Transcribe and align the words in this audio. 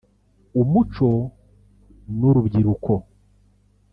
Umuco 0.61 1.07
n’Urubyiruko 2.17 2.93